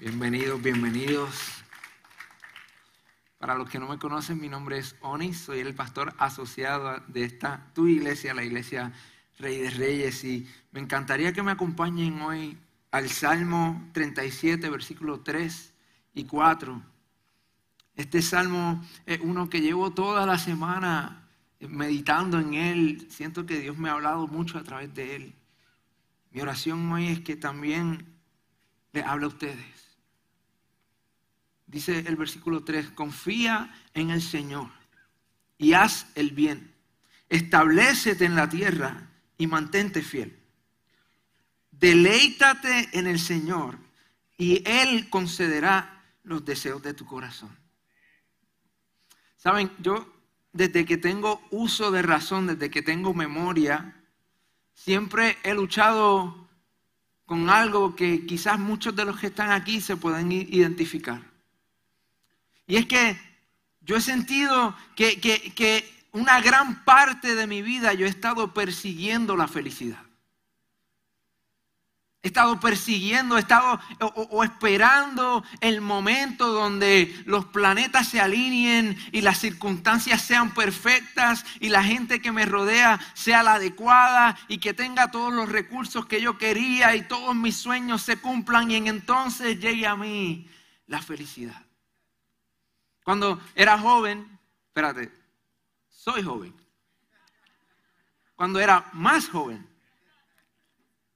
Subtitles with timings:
[0.00, 1.34] Bienvenidos, bienvenidos.
[3.38, 7.24] Para los que no me conocen, mi nombre es Onis, soy el pastor asociado de
[7.24, 8.92] esta tu iglesia, la iglesia
[9.40, 12.56] Rey de Reyes, y me encantaría que me acompañen hoy
[12.92, 15.74] al Salmo 37, versículos 3
[16.14, 16.80] y 4.
[17.96, 21.28] Este salmo es uno que llevo toda la semana
[21.58, 23.08] meditando en él.
[23.10, 25.34] Siento que Dios me ha hablado mucho a través de él.
[26.30, 28.06] Mi oración hoy es que también
[28.92, 29.77] le hable a ustedes
[31.68, 34.70] dice el versículo 3, confía en el Señor
[35.56, 36.74] y haz el bien.
[37.28, 40.38] Establecete en la tierra y mantente fiel.
[41.70, 43.78] Deleítate en el Señor
[44.36, 47.56] y Él concederá los deseos de tu corazón.
[49.36, 50.12] Saben, yo
[50.52, 54.02] desde que tengo uso de razón, desde que tengo memoria,
[54.74, 56.48] siempre he luchado
[57.26, 61.27] con algo que quizás muchos de los que están aquí se pueden identificar.
[62.68, 63.18] Y es que
[63.80, 69.48] yo he sentido que, una gran parte de mi vida yo he estado persiguiendo la
[69.48, 70.02] felicidad.
[72.22, 79.20] He estado persiguiendo, he estado o, esperando el momento donde los planetas se alineen y
[79.22, 84.74] las circunstancias sean perfectas y la gente que me rodea sea la adecuada y que
[84.74, 88.88] tenga todos los recursos que yo quería y todos mis sueños se cumplan y en
[88.88, 90.50] entonces llegue a mí
[90.86, 91.67] la felicidad.
[93.08, 95.10] Cuando era joven, espérate,
[95.88, 96.54] soy joven.
[98.36, 99.66] Cuando era más joven,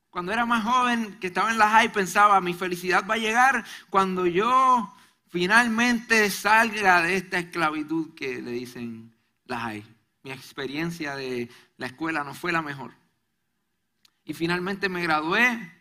[0.09, 3.67] cuando era más joven, que estaba en la high, pensaba, mi felicidad va a llegar
[3.91, 4.91] cuando yo
[5.29, 9.15] finalmente salga de esta esclavitud que le dicen
[9.45, 9.85] la high.
[10.23, 12.95] Mi experiencia de la escuela no fue la mejor.
[14.25, 15.75] Y finalmente me gradué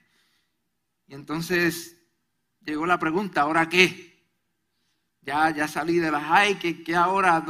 [1.07, 1.95] y entonces
[2.65, 4.10] llegó la pregunta, ¿ahora qué?
[5.23, 7.45] Ya, ya salí de la high, ¿qué, ahora?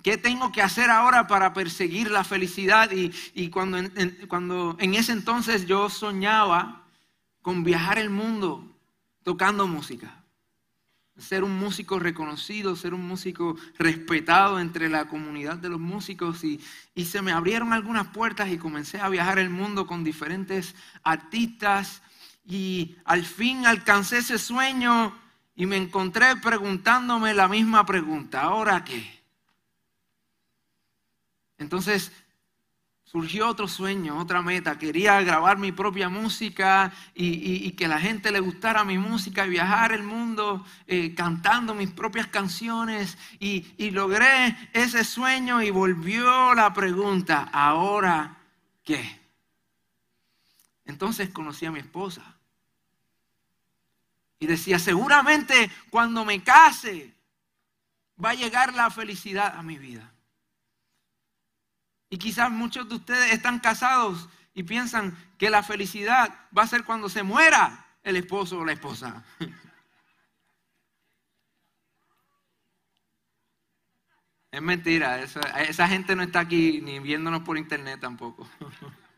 [0.00, 2.88] ¿Qué tengo que hacer ahora para perseguir la felicidad?
[2.92, 6.86] Y, cuando, en, cuando en ese entonces yo soñaba
[7.42, 8.64] con viajar el mundo
[9.24, 10.22] tocando música.
[11.18, 16.44] Ser un músico reconocido, ser un músico respetado entre la comunidad de los músicos.
[16.44, 16.60] Y,
[16.94, 22.02] y se me abrieron algunas puertas y comencé a viajar el mundo con diferentes artistas.
[22.46, 25.12] Y al fin alcancé ese sueño
[25.60, 29.22] y me encontré preguntándome la misma pregunta, ¿ahora qué?
[31.58, 32.10] Entonces
[33.04, 34.78] surgió otro sueño, otra meta.
[34.78, 39.92] Quería grabar mi propia música y, que la gente le gustara mi música y viajar
[39.92, 43.18] el mundo eh, cantando mis propias canciones.
[43.38, 48.38] Y, y logré ese sueño y volvió la pregunta, ¿ahora
[48.82, 49.20] qué?
[50.86, 52.39] Entonces conocí a mi esposa.
[54.40, 57.14] Y decía, seguramente cuando me case
[58.22, 60.10] va a llegar la felicidad a mi vida.
[62.08, 66.84] Y quizás muchos de ustedes están casados y piensan que la felicidad va a ser
[66.84, 69.22] cuando se muera el esposo o la esposa.
[74.52, 78.50] Es mentira, esa gente no está aquí ni viéndonos por internet tampoco.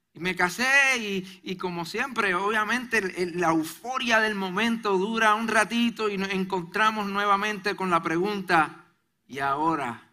[0.13, 0.97] me casé
[1.43, 3.01] y, como siempre, obviamente
[3.35, 8.85] la euforia del momento dura un ratito y nos encontramos nuevamente con la pregunta,
[9.27, 10.09] ¿y ahora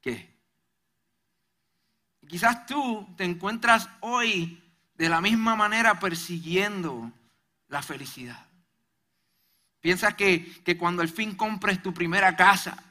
[0.00, 0.34] qué?
[2.26, 4.60] quizás tú te encuentras hoy
[4.94, 7.12] de la misma manera persiguiendo
[7.68, 8.46] la felicidad.
[9.80, 12.82] Piensas que, que cuando al fin compres tu primera casa,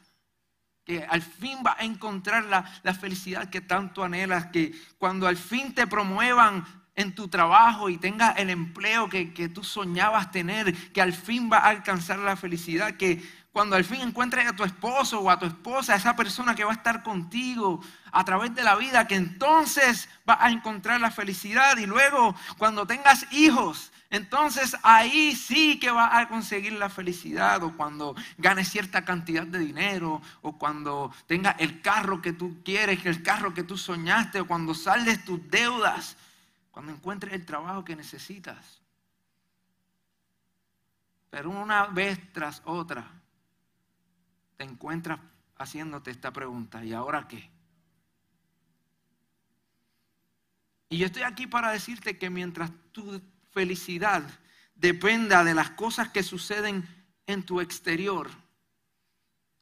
[0.86, 5.74] que al fin vas a encontrar la, felicidad que tanto anhelas, que cuando al fin
[5.74, 6.66] te promuevan
[6.96, 11.50] en tu trabajo y tengas el empleo que, que, tú soñabas tener, que al fin
[11.50, 13.22] vas a alcanzar la felicidad, que
[13.56, 16.72] cuando al fin encuentres a tu esposo o a tu esposa, esa persona que va
[16.72, 17.80] a estar contigo
[18.12, 21.78] a través de la vida, que entonces va a encontrar la felicidad.
[21.78, 27.62] Y luego, cuando tengas hijos, entonces ahí sí que vas a conseguir la felicidad.
[27.64, 33.06] O cuando ganes cierta cantidad de dinero, o cuando tengas el carro que tú quieres,
[33.06, 36.18] el carro que tú soñaste, o cuando saldes tus deudas,
[36.72, 38.82] cuando encuentres el trabajo que necesitas.
[41.30, 43.06] Pero una vez tras otra,
[44.58, 45.20] te encuentras
[45.58, 47.50] haciéndote esta pregunta, ¿y ahora qué?
[50.90, 53.22] Y yo estoy aquí para decirte que mientras tu
[53.56, 54.22] felicidad
[54.76, 56.86] dependa de las cosas que suceden
[57.26, 58.30] en tu exterior,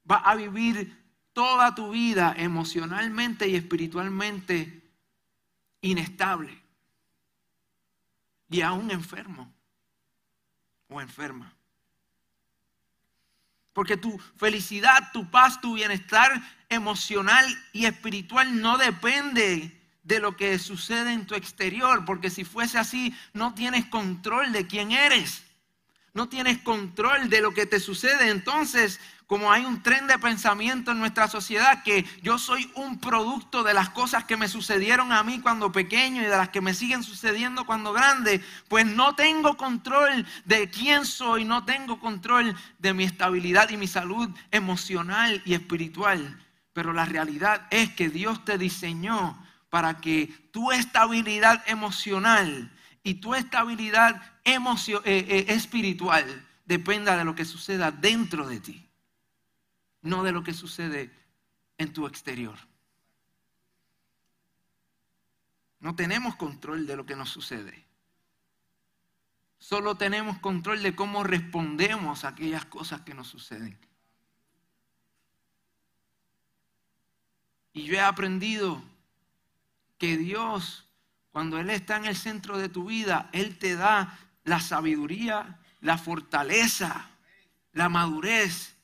[0.04, 0.98] vas a vivir
[1.32, 4.82] toda tu vida emocionalmente y espiritualmente
[5.82, 6.60] inestable
[8.50, 9.54] y aún enfermo
[10.90, 11.54] o enferma.
[13.74, 16.32] Porque tu felicidad, tu paz, tu bienestar
[16.68, 22.06] emocional y espiritual no depende de lo que sucede en tu exterior.
[22.06, 25.44] Porque si fuese así, no tienes control de quién eres.
[26.14, 28.30] No tienes control de lo que te sucede.
[28.30, 33.64] Entonces, como hay un tren de pensamiento en nuestra sociedad que yo soy un producto
[33.64, 36.76] de las cosas que me sucedieron a mí cuando pequeño y de las que me
[36.76, 42.94] siguen sucediendo cuando grande, pues no tengo control de quién soy, no tengo control de
[42.94, 46.40] mi estabilidad y mi salud emocional y espiritual.
[46.74, 49.36] Pero la realidad es que Dios te diseñó
[49.74, 52.72] para que tu estabilidad emocional
[53.02, 54.62] y tu estabilidad eh,
[55.04, 58.88] eh, espiritual dependa de lo que suceda dentro de ti
[60.04, 61.10] no de lo que sucede
[61.80, 62.56] en tu exterior.
[65.80, 67.84] No tenemos control de lo que nos sucede.
[69.58, 73.76] Solo tenemos control de cómo respondemos a aquellas cosas que nos suceden.
[77.74, 78.84] Y yo he aprendido
[80.04, 80.86] que Dios,
[81.32, 85.98] cuando Él está en el centro de tu vida, Él te da la sabiduría, la
[85.98, 87.10] fortaleza,
[87.72, 88.76] la madurez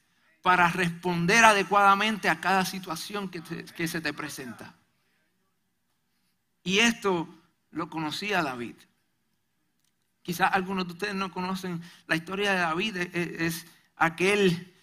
[0.42, 4.75] para responder adecuadamente a cada situación que, se te presenta.
[6.63, 7.27] Y esto
[7.71, 8.75] lo conocía David.
[10.21, 12.95] Quizás algunos de ustedes no conocen la historia de David.
[12.95, 13.66] Es, es,
[13.98, 14.74] aquel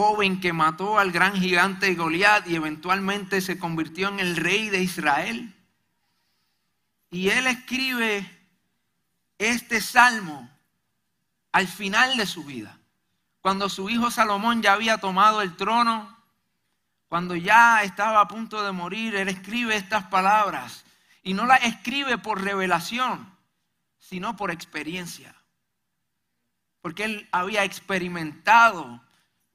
[0.00, 4.82] joven que mató al gran gigante Goliat y eventualmente se convirtió en el rey de
[4.82, 5.54] Israel.
[7.10, 8.26] Y él escribe
[9.36, 10.48] este salmo
[11.52, 12.80] al final de su vida
[13.40, 16.16] cuando su hijo Salomón ya había tomado el trono,
[17.08, 20.84] cuando ya estaba a punto de morir, él escribe estas palabras.
[21.22, 23.34] Y no las escribe por revelación,
[23.98, 25.34] sino por experiencia.
[26.80, 29.02] Porque él había experimentado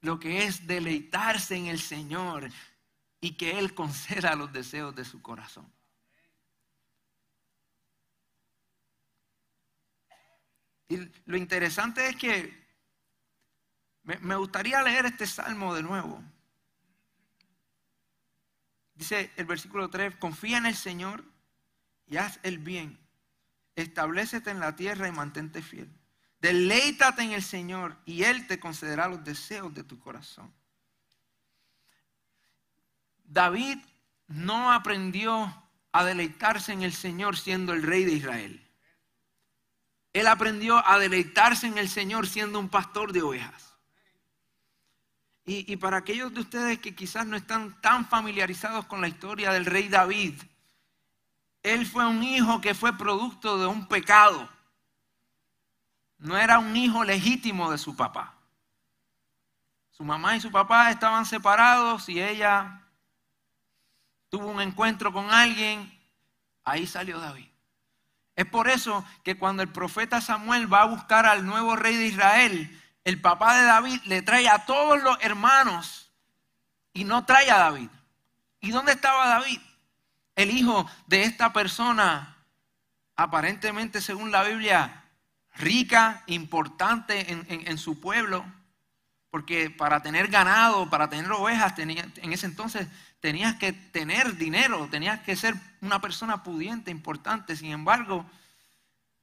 [0.06, 2.48] lo que es deleitarse en el Señor
[3.20, 5.70] y que Él conceda los deseos de su corazón.
[10.88, 12.66] Y lo interesante es que
[14.04, 16.22] me, gustaría leer este salmo de nuevo.
[18.94, 21.24] Dice el versículo 3, confía en el Señor
[22.06, 22.96] y haz el bien.
[23.74, 25.90] Establecete en la tierra y mantente fiel.
[26.46, 30.54] Deleítate en el Señor y Él te concederá los deseos de tu corazón.
[33.24, 33.78] David
[34.28, 35.52] no aprendió
[35.90, 38.64] a deleitarse en el Señor siendo el rey de Israel.
[40.12, 43.74] Él aprendió a deleitarse en el Señor siendo un pastor de ovejas.
[45.46, 49.66] Y, para aquellos de ustedes que quizás no están tan familiarizados con la historia del
[49.66, 50.40] rey David,
[51.64, 54.48] él fue un hijo que fue producto de un pecado.
[56.18, 58.34] No era un hijo legítimo de su papá.
[59.90, 62.82] Su mamá y su papá estaban separados y ella
[64.28, 65.92] tuvo un encuentro con alguien.
[66.64, 67.48] Ahí salió David.
[68.34, 72.06] Es por eso que cuando el profeta Samuel va a buscar al nuevo rey de
[72.06, 76.12] Israel, el papá de David le trae a todos los hermanos
[76.92, 77.88] y no trae a David.
[78.60, 79.60] ¿Y dónde estaba David?
[80.34, 82.36] El hijo de esta persona,
[83.16, 85.05] aparentemente según la Biblia,
[85.58, 88.44] rica, importante en, su pueblo,
[89.30, 92.88] porque para tener ganado, para tener ovejas, en ese entonces
[93.20, 97.56] tenías que tener dinero, tenías que ser una persona pudiente, importante.
[97.56, 98.24] Sin embargo,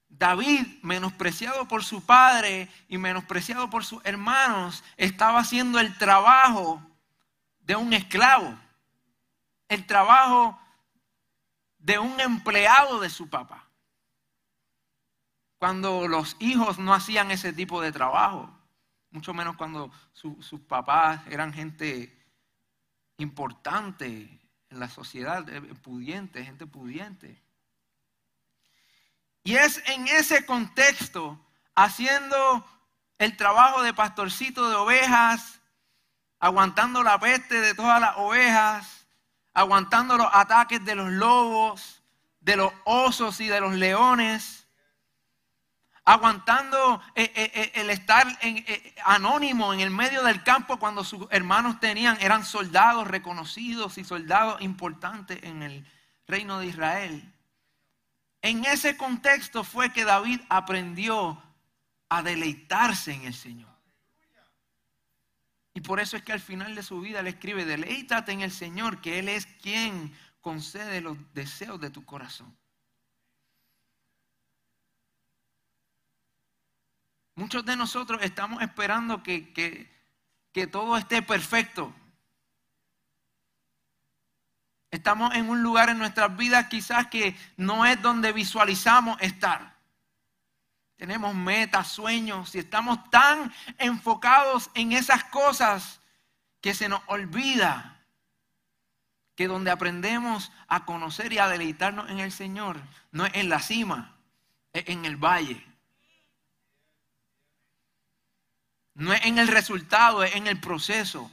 [0.09, 6.81] David, menospreciado por su padre y menospreciado por sus hermanos, estaba haciendo el trabajo
[7.61, 8.55] de un esclavo,
[9.69, 10.59] el trabajo
[11.79, 13.62] de un empleado de su papá.
[15.63, 18.53] Cuando los hijos no hacían ese tipo de trabajo,
[19.11, 22.13] mucho menos cuando sus papás eran gente
[23.15, 27.41] importante en la sociedad, eh, pudiente, gente pudiente.
[29.45, 31.39] Y es en ese contexto,
[31.75, 32.67] haciendo
[33.17, 35.61] el trabajo de pastorcito de ovejas,
[36.39, 39.07] aguantando la peste de todas las ovejas,
[39.53, 42.03] aguantando los ataques de los lobos,
[42.41, 44.62] de los osos y de los leones,
[46.05, 48.27] aguantando eh, eh, eh, el estar
[49.05, 54.61] anónimo en el medio del campo cuando sus hermanos tenían, eran soldados reconocidos y soldados
[54.61, 55.87] importantes en el
[56.27, 57.33] reino de Israel.
[58.41, 61.41] En ese contexto fue que David aprendió
[62.09, 63.71] a deleitarse en el Señor.
[65.73, 68.51] Y por eso es que al final de su vida le escribe, deleítate en el
[68.51, 72.55] Señor, que Él es quien concede los deseos de tu corazón.
[77.35, 79.53] Muchos de nosotros estamos esperando que,
[80.51, 81.93] que todo esté perfecto.
[84.91, 89.73] Estamos en un lugar en nuestras vidas quizás que no es donde visualizamos estar.
[90.97, 95.99] Tenemos metas, sueños y estamos tan enfocados en esas cosas
[96.61, 97.99] que se nos olvida
[99.35, 102.79] que donde aprendemos a conocer y a deleitarnos en el Señor
[103.11, 104.15] no es en la cima,
[104.73, 105.65] es en el valle.
[108.95, 111.31] No es en el resultado, es en el proceso.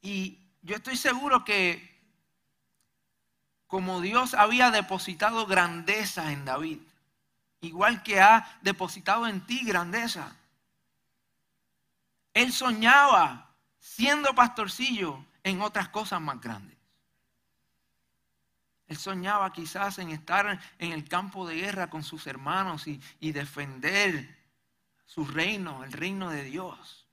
[0.00, 1.94] Y yo estoy seguro que
[3.66, 6.78] como Dios había depositado grandeza en David,
[7.60, 10.36] igual que ha depositado en ti grandeza,
[12.34, 13.50] él soñaba
[13.80, 16.73] siendo pastorcillo en otras cosas más grandes.
[18.86, 24.36] Él soñaba quizás en estar en el campo de guerra con sus hermanos y, defender
[25.06, 27.06] su reino, el reino de Dios.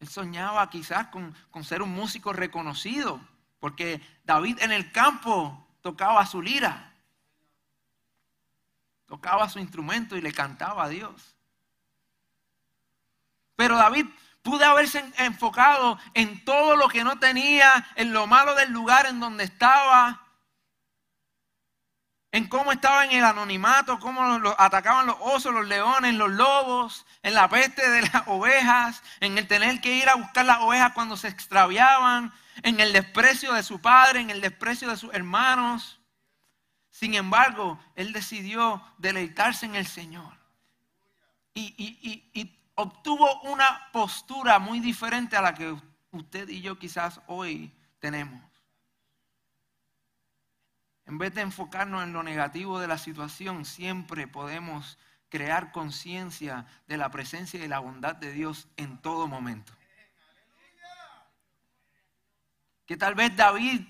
[0.00, 3.20] Él soñaba quizás con, ser un músico reconocido,
[3.58, 6.92] porque David en el campo tocaba su lira,
[9.06, 11.34] tocaba su instrumento y le cantaba a Dios.
[13.56, 14.06] Pero David
[14.48, 19.20] pudo haberse enfocado en todo lo que no tenía, en lo malo del lugar en
[19.20, 20.26] donde estaba,
[22.32, 24.22] en cómo estaba en el anonimato, cómo
[24.56, 29.46] atacaban los osos, los leones, los lobos, en la peste de las ovejas, en el
[29.46, 33.82] tener que ir a buscar las ovejas cuando se extraviaban, en el desprecio de su
[33.82, 36.00] padre, en el desprecio de sus hermanos.
[36.88, 40.38] Sin embargo, él decidió deleitarse en el Señor
[41.52, 45.76] y, y obtuvo una postura muy diferente a la que
[46.12, 48.40] usted y yo quizás hoy tenemos.
[51.04, 54.96] En vez de enfocarnos en lo negativo de la situación, siempre podemos
[55.28, 59.72] crear conciencia de la presencia y la bondad de Dios en todo momento.
[62.86, 63.88] Que tal vez David,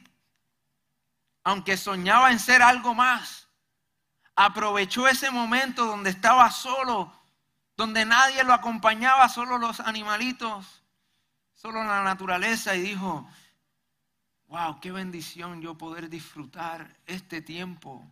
[1.44, 3.48] aunque soñaba en ser algo más,
[4.34, 7.17] aprovechó ese momento donde estaba solo,
[7.78, 10.82] donde nadie lo acompañaba, solo los animalitos,
[11.54, 13.24] solo la naturaleza, y dijo,
[14.48, 18.04] wow, qué bendición yo poder disfrutar este tiempo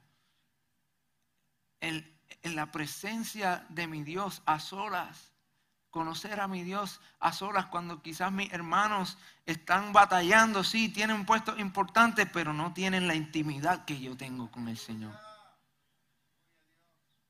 [1.81, 5.33] en, la presencia de mi Dios a solas.
[5.91, 11.59] Conocer a mi Dios a solas cuando quizás mis hermanos están batallando, sí, tienen puestos
[11.59, 15.19] importantes, pero no tienen la intimidad que yo tengo con el Señor.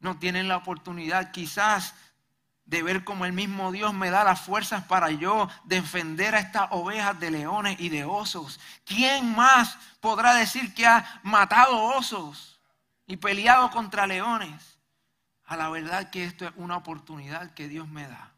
[0.01, 1.95] No tienen la oportunidad quizás
[2.67, 6.69] de ver cómo el mismo Dios me da las fuerzas para yo defender a estas
[6.73, 8.61] ovejas de leones y de osos.
[8.85, 12.61] ¿Quién más podrá decir que ha matado osos
[13.07, 14.79] y peleado contra leones?
[15.45, 18.33] A la verdad que esto es una oportunidad que Dios me da.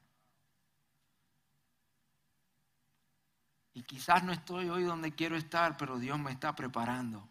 [3.72, 7.26] Y quizás no estoy hoy donde quiero estar, pero Dios me está preparando.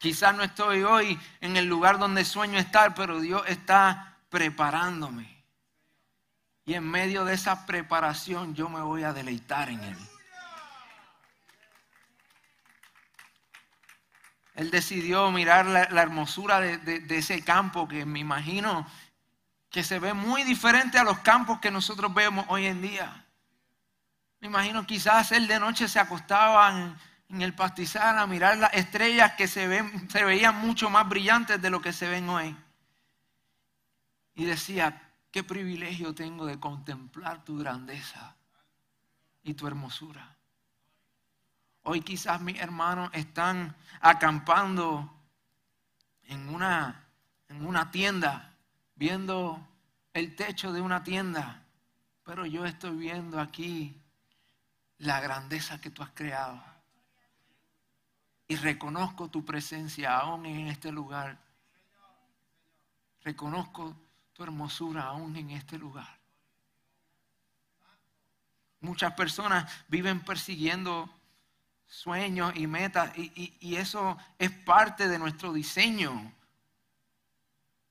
[0.00, 5.44] Quizás no estoy hoy en el lugar donde sueño estar, pero Dios está preparándome.
[6.64, 9.98] Y en medio de esa preparación yo me voy a deleitar en Él.
[14.54, 18.86] Él decidió mirar la, hermosura de, de ese campo que me imagino
[19.68, 23.26] que se ve muy diferente a los campos que nosotros vemos hoy en día.
[24.40, 26.96] Me imagino quizás él de noche se acostaba
[27.30, 31.60] en, el pastizal a mirar las estrellas que se, ven, se veían mucho más brillantes
[31.60, 32.56] de lo que se ven hoy.
[34.34, 38.36] Y decía, qué privilegio tengo de contemplar tu grandeza
[39.42, 40.36] y tu hermosura.
[41.82, 45.12] Hoy quizás mis hermanos están acampando
[46.24, 47.04] en una,
[47.48, 48.54] en una tienda,
[48.94, 49.66] viendo
[50.12, 51.62] el techo de una tienda,
[52.24, 54.00] pero yo estoy viendo aquí
[54.98, 56.69] la grandeza que tú has creado.
[58.50, 61.38] Y reconozco tu presencia aún en este lugar.
[63.22, 63.96] Reconozco
[64.32, 66.18] tu hermosura aún en este lugar.
[68.80, 71.08] Muchas personas viven persiguiendo
[71.86, 76.32] sueños y metas y, y, eso es parte de nuestro diseño.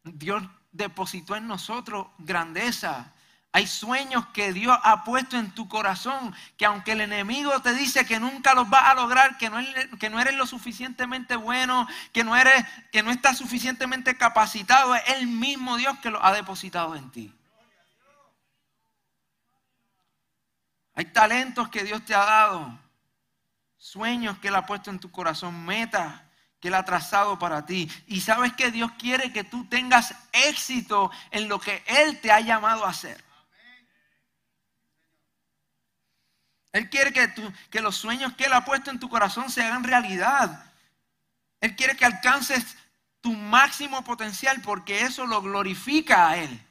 [0.04, 3.13] Dios depositó en nosotros grandeza.
[3.51, 8.06] Hay sueños que Dios ha puesto en tu corazón, que aunque el enemigo te dice
[8.06, 9.60] que nunca los vas a lograr, que no,
[10.20, 12.34] eres, lo suficientemente bueno, que no,
[12.91, 17.36] que no estás suficientemente capacitado, es el mismo Dios que lo ha depositado en ti.
[20.94, 22.77] Hay talentos que Dios te ha dado,
[23.77, 26.22] sueños que Él ha puesto en tu corazón, metas
[26.60, 27.89] que Él ha trazado para ti.
[28.06, 32.41] Y sabes que Dios quiere que tú tengas éxito en lo que Él te ha
[32.41, 33.28] llamado a hacer.
[36.71, 37.33] Él quiere que,
[37.69, 40.65] que los sueños que Él ha puesto en tu corazón se hagan realidad.
[41.61, 42.77] Él quiere que alcances
[43.21, 46.65] tu máximo potencial porque eso lo glorifica a Él.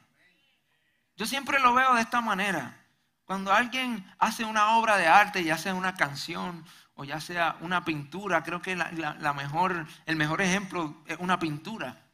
[1.15, 2.79] Yo siempre lo veo de esta manera.
[3.25, 6.65] Cuando alguien hace una obra de arte, ya sea una canción
[6.95, 12.09] o ya sea una pintura, creo que la, mejor, el mejor ejemplo es una pintura.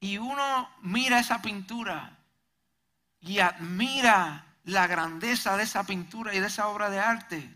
[0.00, 2.18] Y uno mira esa pintura
[3.20, 7.48] y admira la grandeza de esa pintura y de esa obra de arte.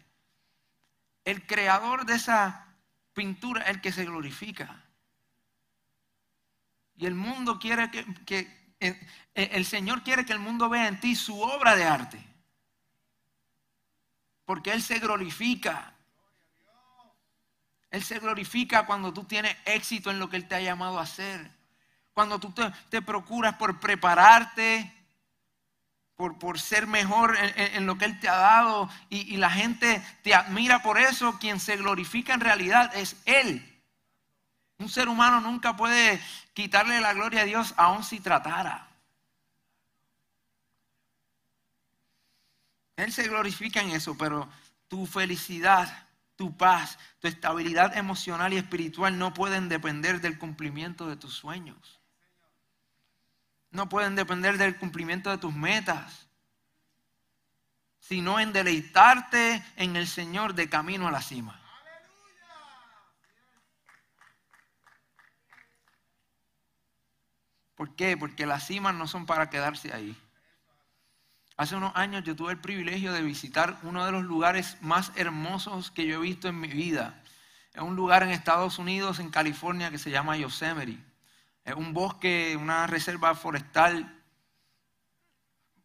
[1.25, 2.67] El creador de esa
[3.13, 4.83] pintura es el que se glorifica.
[6.97, 8.49] Y el mundo quiere que
[9.35, 12.19] el Señor quiere que el mundo vea en ti su obra de arte.
[14.47, 15.95] Porque Él se glorifica.
[17.91, 21.03] Él se glorifica cuando tú tienes éxito en lo que Él te ha llamado a
[21.03, 21.51] hacer.
[22.15, 22.55] Cuando tú
[22.89, 25.02] te, procuras por prepararte,
[26.39, 30.35] por, ser mejor en, lo que Él te ha dado y, y la gente te
[30.35, 33.69] admira por eso, quien se glorifica en realidad es Él.
[34.79, 36.21] Un ser humano nunca puede
[36.55, 38.89] quitarle la gloria a Dios aun si tratara.
[42.97, 44.49] Él se glorifica en eso, pero
[44.89, 51.17] tu felicidad, tu paz, tu estabilidad emocional y espiritual no pueden depender del cumplimiento de
[51.17, 52.02] tus sueños.
[53.73, 56.29] No pueden depender del cumplimiento de tus metas,
[57.99, 61.59] sino en deleitarte en el Señor de camino a la cima.
[67.75, 68.17] ¿Por qué?
[68.17, 70.17] Porque las cimas no son para quedarse ahí.
[71.57, 75.91] Hace unos años yo tuve el privilegio de visitar uno de los lugares más hermosos
[75.91, 77.23] que yo he visto en mi vida.
[77.73, 81.12] Es un lugar en Estados Unidos, en California, que se llama Yosemite.
[81.65, 84.21] Es un bosque, una reserva forestal.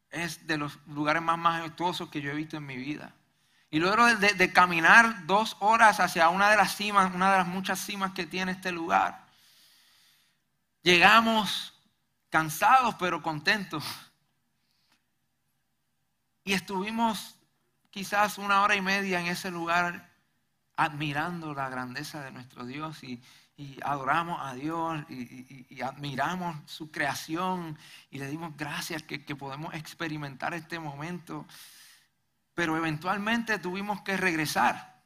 [0.09, 3.13] Es de los lugares más majestuosos que yo he visto en mi vida.
[3.69, 7.79] Y luego de, caminar dos horas hacia una de las cimas, una de las muchas
[7.79, 9.25] cimas que tiene este lugar,
[10.83, 11.73] llegamos
[12.29, 13.83] cansados pero contentos.
[16.45, 17.35] Y estuvimos
[17.91, 20.09] quizás una hora y media en ese lugar
[20.77, 23.21] admirando la grandeza de nuestro Dios y,
[23.83, 27.77] adoramos a Dios y, admiramos su creación
[28.09, 31.45] y le dimos gracias que podemos experimentar este momento.
[32.53, 34.97] Pero eventualmente tuvimos que regresar.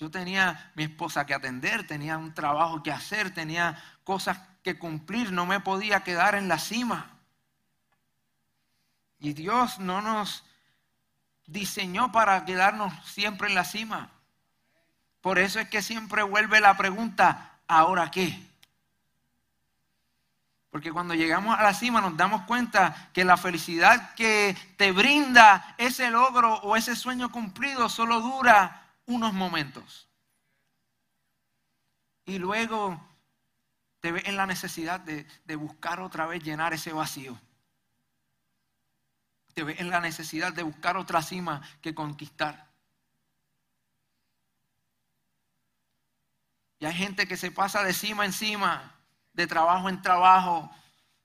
[0.00, 5.30] Yo tenía mi esposa que atender, tenía un trabajo que hacer, tenía cosas que cumplir,
[5.30, 7.18] no me podía quedar en la cima.
[9.18, 10.42] Y Dios no nos
[11.44, 14.10] diseñó para quedarnos siempre en la cima.
[15.20, 18.50] Por eso es que siempre vuelve la pregunta, ¿ahora qué?
[20.70, 25.74] Porque cuando llegamos a la cima nos damos cuenta que la felicidad que te brinda
[25.78, 30.08] ese logro o ese sueño cumplido solo dura unos momentos.
[32.24, 33.04] Y luego
[33.98, 37.36] te ves en la necesidad de, buscar otra vez llenar ese vacío.
[39.52, 42.69] Te ves en la necesidad de buscar otra cima que conquistar.
[46.80, 48.94] Y hay gente que se pasa de cima en cima,
[49.34, 50.70] de trabajo en trabajo,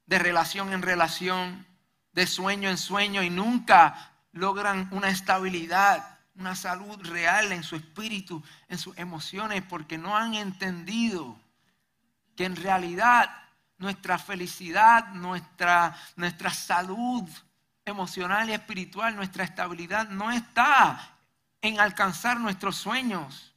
[0.06, 1.66] de relación en relación,
[2.12, 8.44] de sueño en sueño y nunca logran una estabilidad, una salud real en su espíritu,
[8.68, 11.40] en sus emociones, porque no han entendido
[12.36, 13.30] que en realidad
[13.78, 17.24] nuestra felicidad, nuestra, nuestra salud
[17.86, 21.18] emocional y espiritual, nuestra estabilidad no está
[21.62, 23.55] en alcanzar nuestros sueños,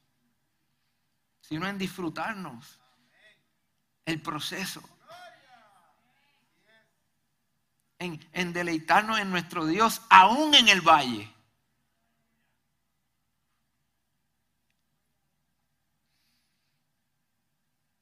[1.49, 2.79] sino en disfrutarnos
[4.05, 4.87] el proceso.
[7.97, 11.33] En, deleitarnos en nuestro Dios, aún en el valle.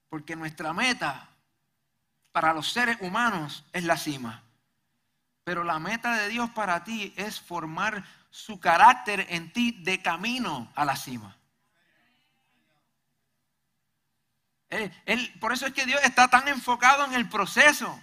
[0.09, 1.29] Porque nuestra meta
[2.33, 4.43] para los seres humanos es la cima.
[5.45, 10.69] Pero la meta de Dios para ti es formar su carácter en ti de camino
[10.75, 11.36] a la cima.
[14.69, 17.99] Él, por eso es que Dios está tan enfocado en el proceso.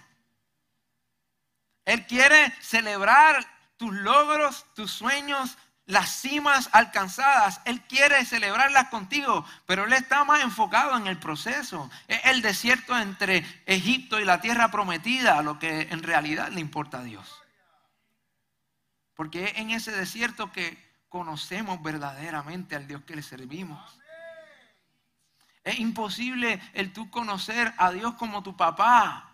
[1.85, 3.45] Él quiere celebrar
[3.77, 7.61] tus logros, tus sueños, las cimas alcanzadas.
[7.65, 11.89] Él quiere celebrarlas contigo, pero Él está más enfocado en el proceso.
[12.07, 16.99] Es el desierto entre Egipto y la tierra prometida, lo que en realidad le importa
[16.99, 17.41] a Dios.
[19.13, 23.99] Porque es en ese desierto que conocemos verdaderamente al Dios que le servimos.
[25.65, 29.31] Es imposible el tú conocer a Dios como tu papá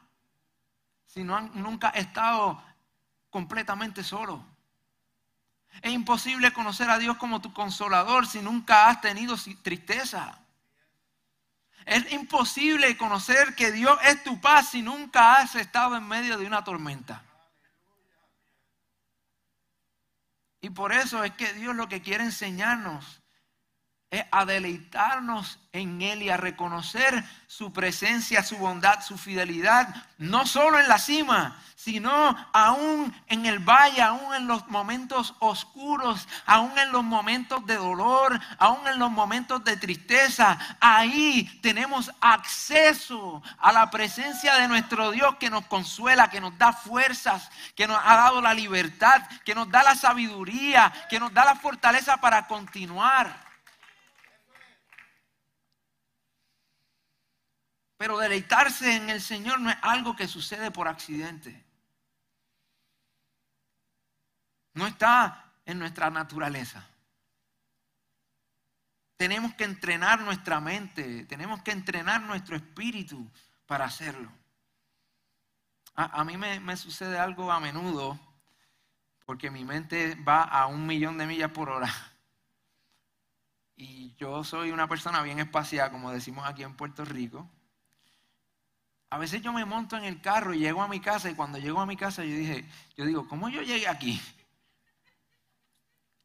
[1.06, 2.63] si no nunca has estado
[3.30, 4.41] completamente solo.
[5.82, 10.39] Es imposible conocer a Dios como tu consolador si nunca has tenido tristeza.
[11.86, 16.46] Es imposible conocer que Dios es tu paz si nunca has estado en medio de
[16.46, 17.26] una tormenta.
[20.62, 23.20] Y por eso es que Dios lo que quiere enseñarnos
[24.12, 30.45] es a deleitarnos en Él y a reconocer su presencia, su bondad, su fidelidad, no
[30.45, 36.78] solo en la cima, sino aún en el valle, aún en los momentos oscuros, aún
[36.78, 40.60] en los momentos de dolor, aún en los momentos de tristeza.
[40.82, 46.74] Ahí tenemos acceso a la presencia de nuestro Dios que nos consuela, que nos da
[46.74, 51.45] fuerzas, que nos ha dado la libertad, que nos da la sabiduría, que nos da
[51.45, 53.51] la fortaleza para continuar.
[58.02, 61.64] Pero deleitarse en el Señor no es algo que sucede por accidente.
[64.74, 66.84] No está en nuestra naturaleza.
[69.18, 73.32] Tenemos que entrenar nuestra mente, tenemos que entrenar nuestro espíritu
[73.68, 74.32] para hacerlo.
[75.94, 78.20] A, mí me, me sucede algo a menudo
[79.28, 81.94] porque mi mente va a un millón de millas por hora.
[83.76, 87.48] Y yo soy una persona bien espacial, como decimos aquí en Puerto Rico.
[89.12, 91.58] A veces yo me monto en el carro y llego a mi casa y cuando
[91.58, 94.21] llego a mi casa yo dije, yo digo, ¿cómo yo llegué aquí?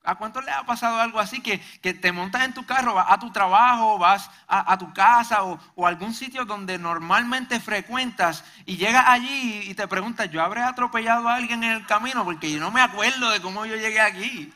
[0.05, 3.18] ¿A cuántos le ha pasado algo así que, te montas en tu carro, vas a
[3.18, 9.05] tu trabajo, vas a, tu casa o, o, algún sitio donde normalmente frecuentas y llegas
[9.09, 12.25] allí y te preguntas, ¿yo habré atropellado a alguien en el camino?
[12.25, 14.55] Porque yo no me acuerdo de cómo yo llegué aquí.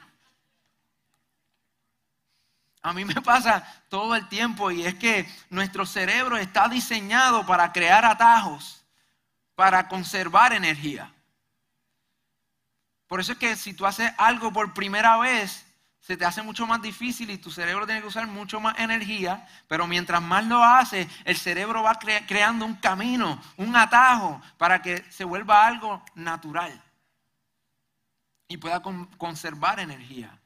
[2.82, 7.72] A mí me pasa todo el tiempo y es que nuestro cerebro está diseñado para
[7.72, 8.84] crear atajos,
[9.54, 11.12] para conservar energía.
[13.06, 15.66] Por eso es que si tú haces algo por primera vez,
[16.00, 19.46] se te hace mucho más difícil y tu cerebro tiene que usar mucho más energía,
[19.68, 25.04] pero mientras más lo haces, el cerebro va creando un camino, un atajo, para que
[25.10, 26.82] se vuelva algo natural
[28.48, 28.80] y pueda
[29.18, 30.39] conservar energía.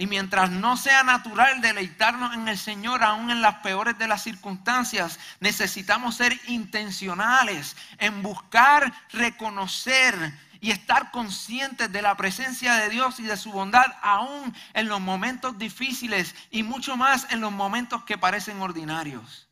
[0.00, 4.22] Y mientras no sea natural deleitarnos en el Señor, aún en las peores de las
[4.22, 13.20] circunstancias, necesitamos ser intencionales en buscar, reconocer y estar conscientes de la presencia de Dios
[13.20, 18.02] y de su bondad, aún en los momentos difíciles y mucho más en los momentos
[18.04, 19.50] que parecen ordinarios.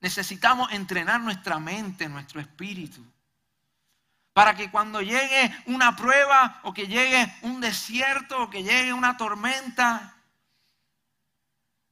[0.00, 3.04] Necesitamos entrenar nuestra mente, nuestro espíritu
[4.34, 9.16] para que cuando llegue una prueba o que llegue un desierto o que llegue una
[9.16, 10.16] tormenta,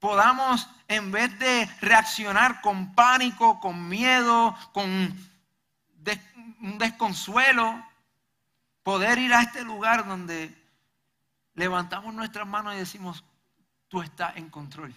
[0.01, 7.87] podamos en vez de reaccionar con pánico, con miedo, con un desconsuelo,
[8.83, 10.53] poder ir a este lugar donde
[11.55, 13.25] levantamos nuestras manos y decimos,
[13.87, 14.93] tú estás en control.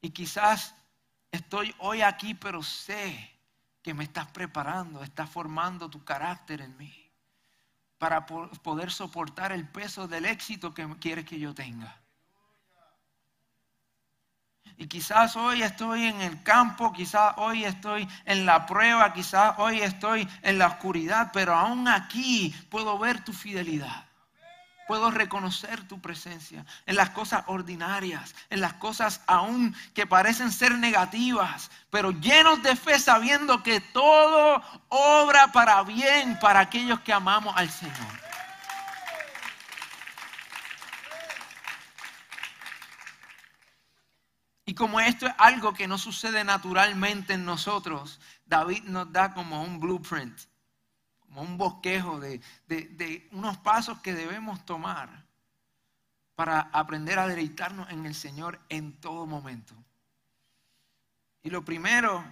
[0.00, 0.74] Y quizás
[1.30, 3.37] estoy hoy aquí, pero sé
[3.88, 7.10] que me estás preparando, estás formando tu carácter en mí
[7.96, 11.98] para poder soportar el peso del éxito que quieres que yo tenga.
[14.76, 19.80] Y quizás hoy estoy en el campo, quizás hoy estoy en la prueba, quizás hoy
[19.80, 24.07] estoy en la oscuridad, pero aún aquí puedo ver tu fidelidad.
[24.88, 30.78] Puedo reconocer tu presencia en las cosas ordinarias, en las cosas aún que parecen ser
[30.78, 37.54] negativas, pero llenos de fe sabiendo que todo obra para bien para aquellos que amamos
[37.54, 38.28] al Señor.
[44.64, 49.62] Y como esto es algo que no sucede naturalmente en nosotros, David nos da como
[49.62, 50.47] un blueprint
[51.28, 55.26] como un bosquejo de, de, unos pasos que debemos tomar
[56.34, 59.74] para aprender a deleitarnos en el Señor en todo momento.
[61.42, 62.24] Y lo primero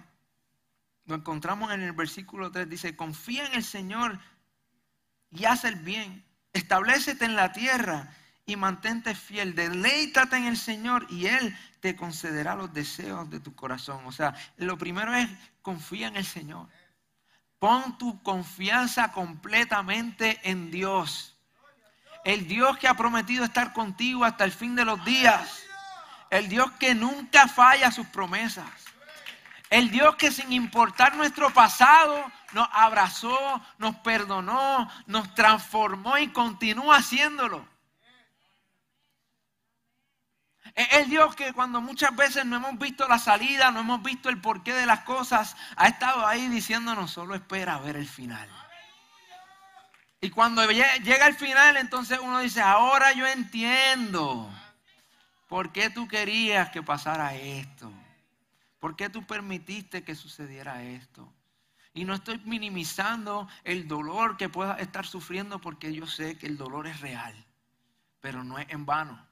[1.05, 4.19] lo encontramos en el versículo 3, dice, confía en el Señor
[5.31, 8.11] y haz el bien, establecete en la tierra
[8.45, 13.53] y mantente fiel, deleítate en el Señor y Él te concederá los deseos de tu
[13.53, 14.05] corazón.
[14.05, 15.29] O sea, lo primero es
[15.61, 16.67] confía en el Señor.
[17.59, 21.35] Pon tu confianza completamente en Dios.
[22.23, 25.63] El Dios que ha prometido estar contigo hasta el fin de los días.
[26.29, 28.69] El Dios que nunca falla sus promesas.
[29.69, 36.97] El Dios que sin importar nuestro pasado nos abrazó, nos perdonó, nos transformó y continúa
[36.97, 37.65] haciéndolo.
[40.77, 44.29] Es el Dios que cuando muchas veces no hemos visto la salida, no hemos visto
[44.29, 48.47] el porqué de las cosas, ha estado ahí diciéndonos, solo espera a ver el final.
[50.21, 54.51] Y cuando llega el final, entonces uno dice, ahora yo entiendo
[55.47, 57.91] por qué tú querías que pasara esto.
[58.79, 61.33] ¿Por qué tú permitiste que sucediera esto?
[61.95, 66.55] Y no estoy minimizando el dolor que puedas estar sufriendo porque yo sé que el
[66.55, 67.33] dolor es real,
[68.21, 69.26] pero no es en vano.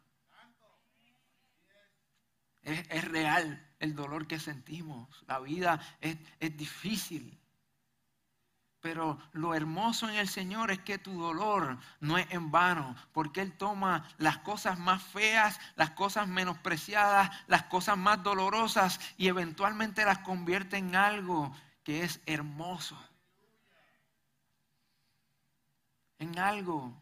[2.66, 5.24] Es, real el dolor que sentimos.
[5.28, 7.40] La vida es, es difícil.
[8.82, 13.42] Pero lo hermoso en el Señor es que tu dolor no es en vano, porque
[13.42, 20.06] Él toma las cosas más feas, las cosas menospreciadas, las cosas más dolorosas y eventualmente
[20.06, 22.98] las convierte en algo que es hermoso.
[26.18, 26.94] En algo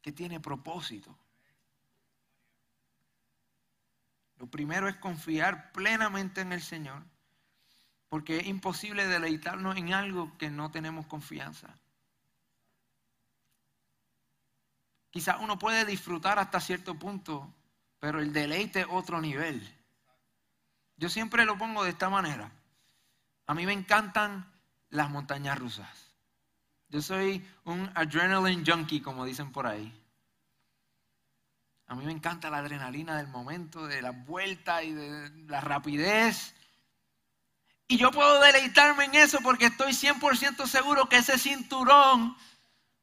[0.00, 1.16] que tiene propósito.
[4.44, 7.02] Lo primero es confiar plenamente en el Señor,
[8.10, 11.78] porque es imposible deleitarnos en algo que no tenemos confianza.
[15.08, 17.54] Quizás uno puede disfrutar hasta cierto punto,
[17.98, 19.66] pero el deleite es otro nivel.
[20.98, 22.52] Yo siempre lo pongo de esta manera.
[23.46, 24.46] A mí me encantan
[24.90, 26.12] las montañas rusas.
[26.90, 30.03] Yo soy un adrenaline junkie, como dicen por ahí.
[31.86, 36.54] A mí me encanta la adrenalina del momento, de la vuelta y de la rapidez.
[37.88, 42.36] Y yo puedo deleitarme en eso porque estoy 100% seguro que ese cinturón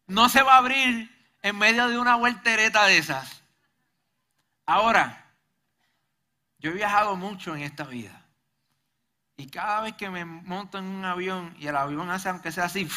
[0.07, 1.09] no se va a abrir
[1.43, 3.43] en medio de una vueltereta de esas.
[4.65, 5.25] Ahora,
[6.59, 8.25] yo he viajado mucho en esta vida.
[9.37, 12.65] Y cada vez que me monto en un avión y el avión hace aunque sea
[12.65, 12.87] así,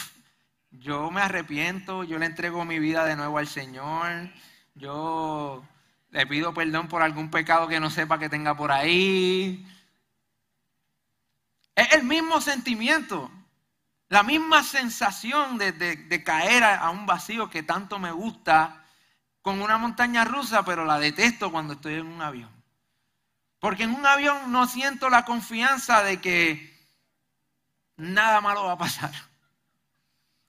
[0.70, 4.31] yo me arrepiento, yo le entrego mi vida de nuevo al Señor.
[4.75, 5.64] Yo
[6.14, 9.66] le pido perdón por algún pecado que no sepa que tenga por ahí.
[11.74, 13.33] Es el mismo sentimiento,
[14.09, 18.87] la misma sensación de, caer a, un vacío que tanto me gusta
[19.42, 22.62] con una montaña rusa, pero la detesto cuando estoy en un avión.
[23.59, 26.88] Porque en un avión no siento la confianza de que
[27.96, 29.11] nada malo va a pasar.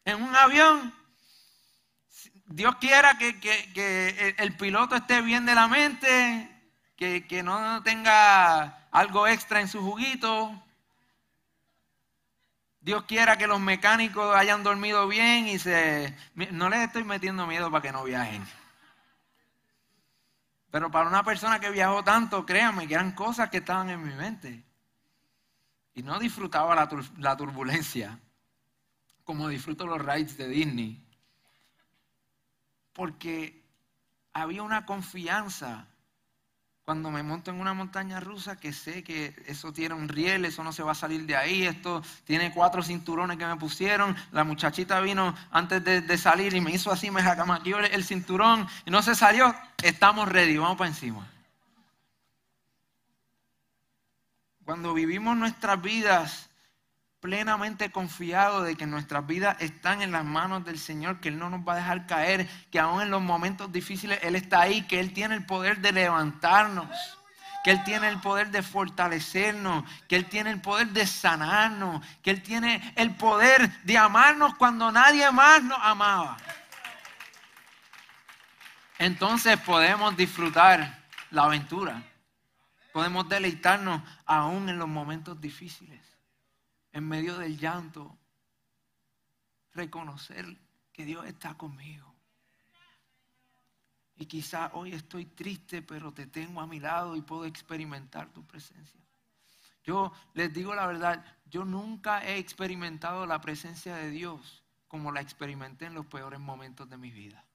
[0.03, 0.93] En un avión
[2.45, 6.49] Dios quiera que, el piloto esté bien de la mente,
[6.95, 10.61] que, no tenga algo extra en su juguito.
[12.81, 16.15] Dios quiera que los mecánicos hayan dormido bien y se...
[16.51, 18.45] No les estoy metiendo miedo para que no viajen.
[20.69, 24.13] Pero para una persona que viajó tanto, créanme que eran cosas que estaban en mi
[24.13, 24.63] mente.
[25.95, 28.19] Y no disfrutaba la, la turbulencia
[29.23, 31.04] como disfruto los rides de Disney
[32.95, 33.61] porque
[34.33, 35.85] había una confianza
[36.85, 40.63] cuando me monto en una montaña rusa que sé que eso tiene un riel, eso
[40.63, 44.43] no se va a salir de ahí, esto tiene cuatro cinturones que me pusieron, la
[44.43, 49.01] muchachita vino antes de, salir y me hizo así, me jacamaqueó el cinturón y no
[49.01, 51.27] se salió, estamos ready, vamos para encima.
[54.63, 56.44] Cuando vivimos nuestras vidas
[57.25, 61.49] plenamente confiado de que nuestras vidas están en las manos del Señor, que Él no
[61.49, 64.99] nos va a dejar caer, que aún en los momentos difíciles Él está ahí, que
[64.99, 66.87] Él tiene el poder de levantarnos,
[67.63, 72.29] que Él tiene el poder de fortalecernos, que Él tiene el poder de sanarnos, que
[72.29, 76.37] Él tiene el poder de amarnos cuando nadie más nos amaba.
[78.99, 80.99] entonces podemos disfrutar
[81.31, 82.03] la aventura.
[82.93, 86.04] Podemos deleitarnos aún en los momentos difíciles,
[86.95, 88.17] en medio del llanto,
[89.73, 90.45] reconocer
[90.93, 92.15] que Dios está conmigo.
[94.15, 98.47] Y quizá hoy estoy triste, pero te tengo a mi lado y puedo experimentar tu
[98.47, 99.01] presencia.
[99.83, 105.19] Yo les digo la verdad, yo nunca he experimentado la presencia de Dios como la
[105.19, 107.45] experimenté en los peores momentos de mi vida.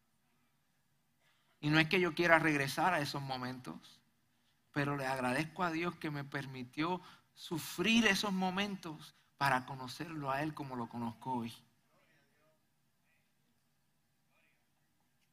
[1.61, 4.03] Y no es que yo quiera regresar a esos momentos,
[4.71, 7.01] pero le agradezco a Dios que me permitió
[7.33, 11.55] sufrir esos momentos para conocerlo a Él como lo conozco hoy.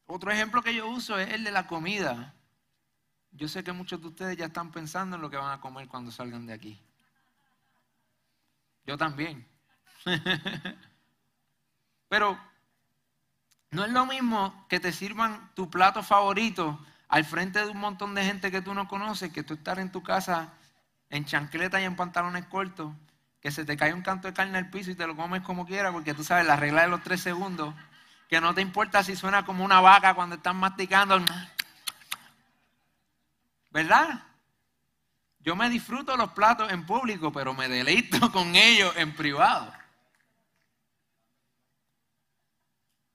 [0.05, 2.33] Otro ejemplo que yo uso es el de la comida.
[3.31, 5.89] Yo sé que muchos de ustedes ya están pensando en lo que van a comer
[5.89, 6.81] cuando salgan de aquí.
[8.85, 9.45] Yo también.
[12.07, 12.39] Pero
[13.71, 18.15] no es lo mismo que te sirvan tu plato favorito al frente de un montón
[18.15, 20.53] de gente que tú no conoces, que tú estar en tu casa
[21.09, 22.93] en chancleta y en pantalones cortos,
[23.41, 25.65] que se te cae un canto de carne al piso y te lo comes como
[25.65, 27.73] quieras, porque tú sabes la regla de los tres segundos,
[28.27, 31.23] que no te importa si suena como una vaca cuando están masticando.
[33.69, 34.23] ¿Verdad?
[35.39, 39.73] Yo me disfruto los platos en público, pero me deleito con ellos en privado.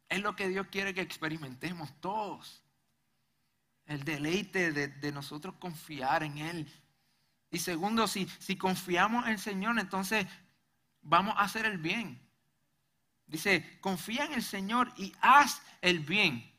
[0.09, 2.63] Es lo que Dios quiere que experimentemos todos
[3.87, 6.82] el deleite de, nosotros confiar en Él.
[7.53, 10.27] Y segundo, si, si confiamos en el Señor, entonces
[11.03, 12.19] vamos a hacer el bien.
[13.27, 16.51] Dice, confía en el Señor y haz el bien.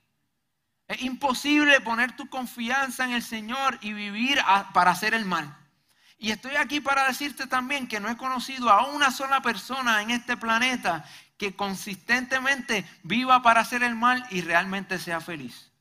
[0.87, 4.39] Es imposible poner tu confianza en el Señor y vivir
[4.71, 5.57] para hacer el mal.
[6.19, 10.11] Y estoy aquí para decirte también que no he conocido a una sola persona en
[10.11, 11.03] este planeta
[11.37, 15.72] que consistentemente viva para hacer el mal y realmente sea feliz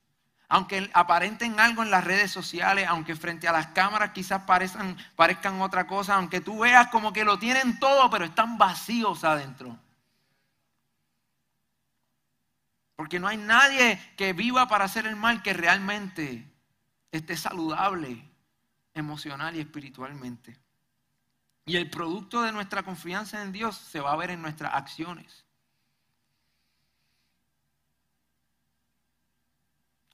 [0.53, 5.87] aunque aparenten algo en las redes sociales, aunque frente a las cámaras quizás parezcan, otra
[5.87, 9.79] cosa, aunque tú veas como que lo tienen todo, pero están vacíos adentro.
[12.97, 16.47] Porque no hay nadie que viva para hacer el mal que realmente
[17.11, 18.23] esté saludable
[18.93, 20.61] emocional y espiritualmente.
[21.65, 25.47] Y el producto de nuestra confianza en Dios se va a ver en nuestras acciones.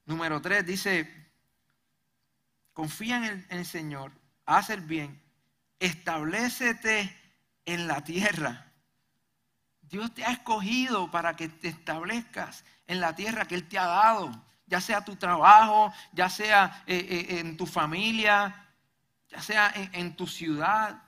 [0.09, 1.07] Número tres dice,
[2.73, 4.11] confía en el, Señor,
[4.47, 5.23] haz el bien,
[5.79, 7.15] establecete
[7.67, 8.73] en la tierra.
[9.83, 13.85] Dios te ha escogido para que te establezcas en la tierra que Él te ha
[13.85, 14.31] dado,
[14.65, 18.67] ya sea tu trabajo, ya sea eh, eh, en tu familia,
[19.29, 21.03] ya sea en, tu ciudad,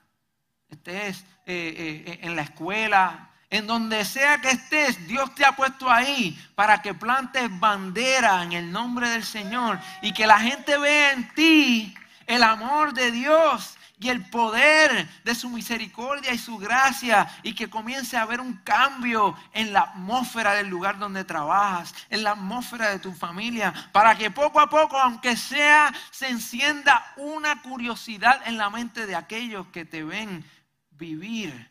[0.69, 6.39] estés eh, en la escuela, en donde sea que estés, Dios te ha puesto ahí
[6.55, 11.31] para que plantes bandera en el nombre del Señor y que la gente vea en
[11.35, 11.93] ti
[12.25, 17.69] el amor de Dios y el poder de su misericordia y su gracia y que
[17.69, 22.89] comience a haber un cambio en la atmósfera del lugar donde trabajas, en la atmósfera
[22.89, 28.57] de tu familia, para que poco a poco, aunque sea, se encienda una curiosidad en
[28.57, 30.43] la mente de aquellos que te ven
[30.91, 31.70] vivir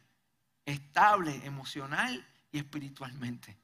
[0.71, 3.59] estable emocional y espiritualmente,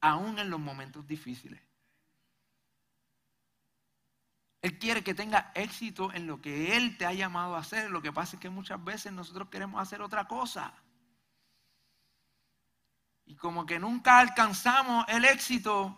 [0.00, 1.60] aún en los momentos difíciles.
[4.62, 7.90] Él quiere que tenga éxito en lo que Él te ha llamado a hacer.
[7.90, 10.74] Lo que pasa es que muchas veces nosotros queremos hacer otra cosa.
[13.26, 15.96] Y como que nunca alcanzamos el éxito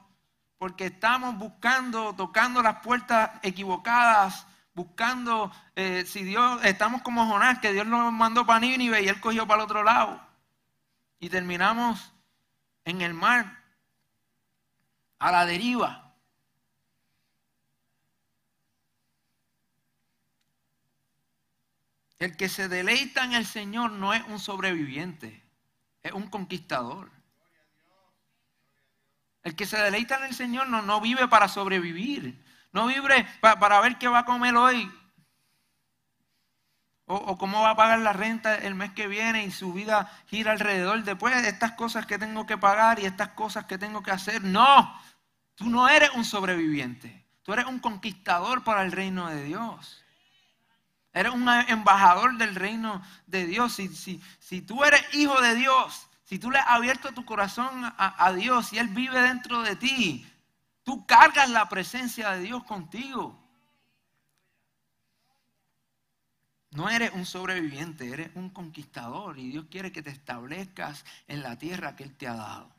[0.59, 7.73] porque estamos buscando, tocando las puertas equivocadas, buscando eh, si Dios, estamos como Jonás, que
[7.73, 10.28] Dios nos mandó para Nínive y él cogió para el otro lado
[11.20, 12.12] y terminamos
[12.85, 13.62] en el mar,
[15.18, 16.14] a la deriva.
[22.18, 25.44] El que se deleita en el Señor no es un sobreviviente,
[26.02, 27.11] es un conquistador.
[29.44, 33.81] El que se deleita en el Señor no, no vive para sobrevivir, no vive para
[33.81, 34.90] ver qué va a comer hoy,
[37.09, 40.53] o, cómo va a pagar la renta el mes que viene y su vida gira
[40.53, 41.16] alrededor de
[41.49, 44.44] estas cosas que tengo que pagar y estas cosas que tengo que hacer.
[44.44, 44.94] No,
[45.55, 47.25] tú no eres un sobreviviente.
[47.42, 50.05] Tú eres un conquistador para el reino de Dios.
[51.14, 53.73] Eres un embajador del reino de Dios.
[53.73, 57.90] Si, si, si tú eres hijo de Dios, si tú le has abierto tu corazón
[57.97, 60.31] a Dios y Él vive dentro de ti,
[60.85, 63.48] tú cargas la presencia de Dios contigo.
[66.71, 71.56] No eres un sobreviviente, eres un conquistador y Dios quiere que te establezcas en la
[71.56, 72.75] tierra que Él te ha dado.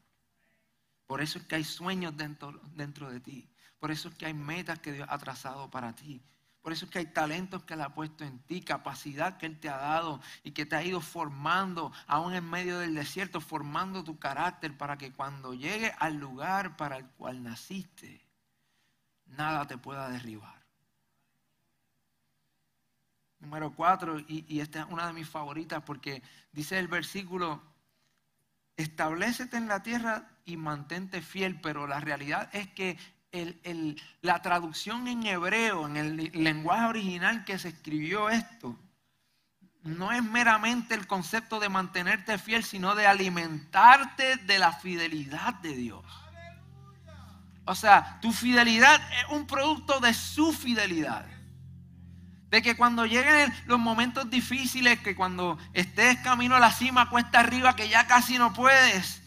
[1.07, 3.49] Por eso es que hay sueños dentro, dentro de ti.
[3.79, 6.21] Por eso es que hay metas que Dios ha trazado para ti.
[6.61, 9.59] Por eso es que hay talentos que Él ha puesto en ti, capacidad que Él
[9.59, 14.03] te ha dado y que te ha ido formando, aún en medio del desierto, formando
[14.03, 18.27] tu carácter para que cuando llegue al lugar para el cual naciste,
[19.25, 20.58] nada te pueda derribar.
[23.39, 26.21] Número cuatro, y, esta es una de mis favoritas porque
[26.51, 27.61] dice el versículo,
[28.75, 32.97] establecete en la tierra y mantente fiel, pero la realidad es que
[34.21, 38.75] la traducción en hebreo, en el lenguaje original que se escribió esto,
[39.83, 45.75] no es meramente el concepto de mantenerte fiel, sino de alimentarte de la fidelidad de
[45.75, 46.03] Dios.
[47.65, 51.25] O sea, tu fidelidad es un producto de su fidelidad.
[52.49, 57.39] De que cuando lleguen los momentos difíciles, que cuando estés camino a la cima, cuesta
[57.41, 59.21] arriba, que ya casi no puedes,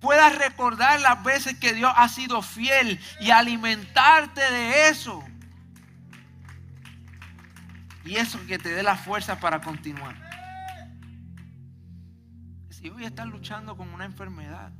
[0.00, 5.22] puedas recordar las veces que Dios ha sido fiel y alimentarte de eso.
[8.04, 10.16] Y eso que te dé la fuerza para continuar.
[12.70, 14.72] Si hoy estás luchando con una enfermedad,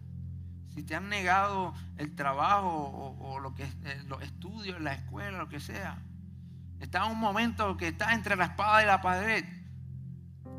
[0.75, 5.49] si te han negado el trabajo o, lo que, eh, los estudios, la escuela, lo
[5.49, 5.99] que sea,
[6.85, 9.45] estás en un momento que estás entre la espada y la pared,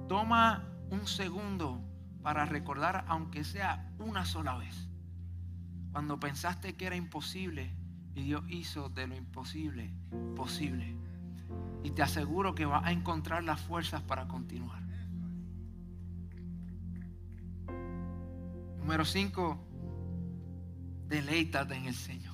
[0.07, 1.83] toma un segundo
[2.21, 4.87] para recordar, aunque sea una sola vez,
[5.91, 7.75] cuando pensaste que era imposible
[8.15, 9.93] y Dios hizo de lo imposible
[10.35, 10.95] posible.
[11.83, 14.81] Y te aseguro que vas a encontrar las fuerzas para continuar.
[18.77, 19.65] Número 5,
[21.07, 22.32] deleítate en el Señor.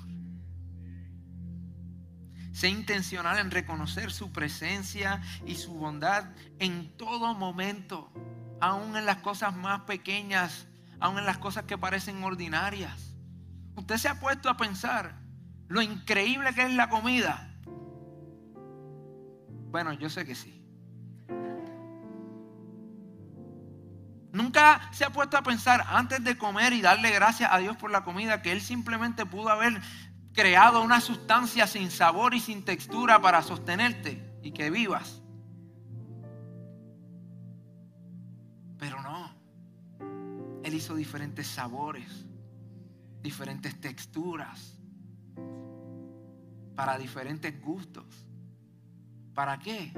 [2.59, 6.25] Sé intencional en reconocer su presencia y su bondad
[6.59, 8.11] en todo momento
[8.59, 10.67] aún en las cosas más pequeñas,
[10.99, 13.15] aún en las cosas que parecen ordinarias.
[13.77, 15.15] Usted se ha puesto a pensar
[15.69, 17.49] lo increíble que es la comida.
[19.71, 20.61] Bueno, yo sé que sí.
[24.33, 27.89] Nunca se ha puesto a pensar antes de comer y darle gracias a Dios por
[27.89, 29.81] la comida que Él simplemente pudo haber
[30.39, 35.21] creado una sustancia sin sabor y sin textura para sostenerte y que vivas.
[40.63, 42.27] Él hizo diferentes sabores,
[43.23, 44.77] diferentes texturas,
[46.75, 48.05] para diferentes gustos.
[49.33, 49.91] ¿Para qué?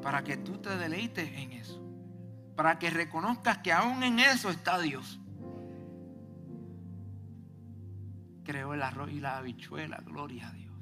[0.00, 1.78] Para que tú te deleites en eso.
[2.56, 5.20] Para que reconozcas que aún en eso está Dios.
[8.44, 10.74] Creó el arroz y la habichuela, gloria a Dios.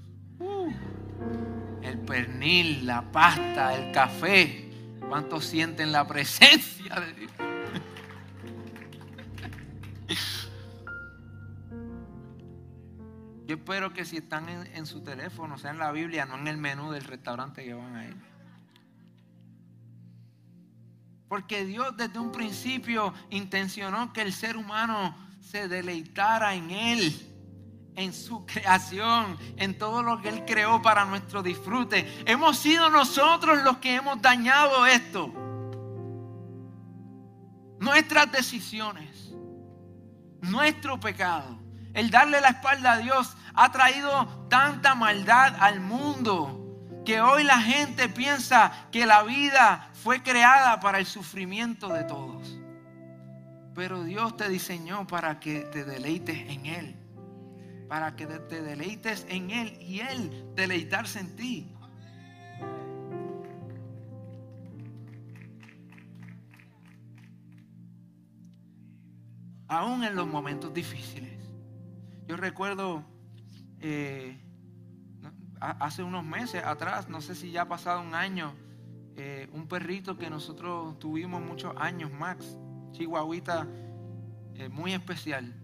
[1.83, 4.71] El pernil, la pasta, el café.
[5.09, 7.33] ¿Cuántos sienten la presencia de Dios?
[13.47, 16.57] Yo espero que si están en, su teléfono, sea en la Biblia, no en el
[16.57, 18.17] menú del restaurante que van a ir.
[21.29, 27.32] Porque Dios desde un principio intencionó que el ser humano se deleitara en Él,
[27.97, 32.23] en su creación, en todo lo que Él creó para nuestro disfrute.
[32.27, 35.33] Hemos sido nosotros los que hemos dañado esto.
[37.79, 39.33] Nuestras decisiones
[40.43, 41.59] nuestro pecado.
[41.95, 46.59] El darle la espalda a Dios ha traído tanta maldad al mundo
[47.05, 52.59] que hoy la gente piensa que la vida fue creada para el sufrimiento de todos.
[53.75, 57.02] Pero Dios te diseñó para que te deleites en Él.
[57.93, 61.69] Para que te deleites en Él y Él deleitarse en ti.
[69.69, 71.39] aún en los momentos difíciles.
[72.27, 73.05] Yo recuerdo
[73.81, 74.39] eh,
[75.61, 78.55] hace unos meses atrás, no sé si ya ha pasado un año,
[79.17, 82.57] eh, un perrito que nosotros tuvimos muchos años, Max,
[82.93, 83.67] chihuahuita,
[84.55, 85.62] eh, muy especial,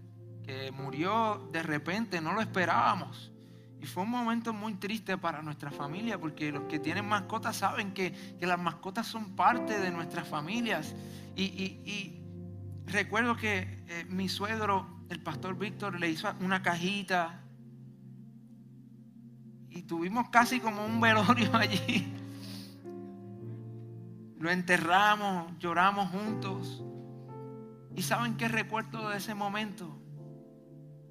[0.49, 3.31] que murió de repente, no lo esperábamos.
[3.79, 7.93] Y fue un momento muy triste para nuestra familia, porque los que tienen mascotas saben
[7.93, 10.95] que, las mascotas son parte de nuestras familias.
[11.35, 12.15] y
[12.87, 17.43] recuerdo que eh, mi suegro, el pastor Víctor, le hizo una cajita
[19.69, 22.11] y tuvimos casi como un velorio allí.
[24.39, 26.83] Lo enterramos, lloramos juntos.
[27.95, 29.98] ¿Y saben qué recuerdo de ese momento?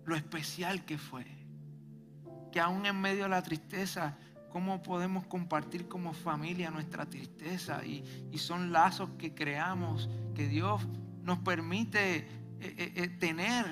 [0.08, 1.26] Lo especial que fue.
[2.50, 4.16] Que aún en medio de la tristeza,
[4.48, 7.84] cómo podemos compartir como familia nuestra tristeza.
[7.84, 8.02] Y,
[8.38, 10.80] son lazos que creamos, que Dios
[11.22, 12.26] nos permite eh,
[12.60, 13.66] eh, eh, tener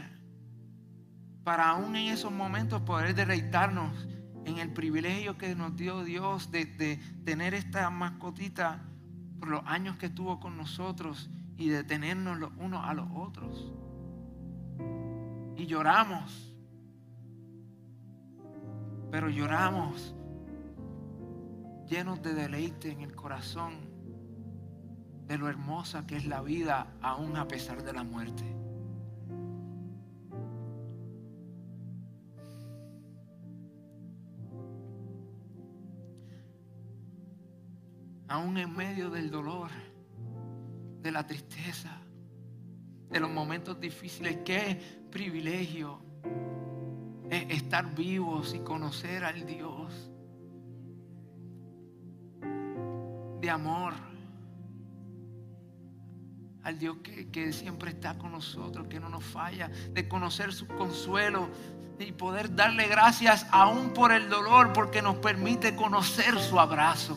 [1.42, 4.06] para aún en esos momentos poder deleitarnos
[4.44, 8.84] en el privilegio que nos dio Dios de, de tener esta mascotita
[9.38, 13.72] por los años que estuvo con nosotros y de tenernos los unos a los otros.
[15.56, 16.54] Y lloramos.
[19.10, 20.14] Pero lloramos
[21.88, 23.74] llenos de deleite en el corazón
[25.26, 28.44] de lo hermosa que es la vida aún a pesar de la muerte.
[38.28, 39.70] Aún en medio del dolor,
[41.00, 42.00] de la tristeza,
[43.08, 45.98] de los momentos difíciles, qué privilegio
[47.30, 50.12] es estar vivos y conocer al Dios
[53.40, 53.94] de amor.
[56.64, 56.98] Al Dios
[57.32, 61.48] que, siempre está con nosotros, que no nos falla, de conocer su consuelo
[61.98, 67.16] y poder darle gracias aún por el dolor, porque nos permite conocer su abrazo.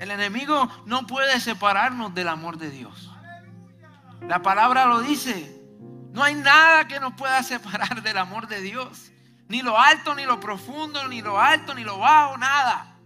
[0.00, 3.10] El enemigo no puede separarnos del amor de Dios.
[4.26, 5.60] La palabra lo dice.
[6.12, 9.12] No hay nada que nos pueda separar del amor de Dios.
[9.48, 12.96] Ni lo alto, ni lo profundo, ni lo alto, ni lo bajo, nada.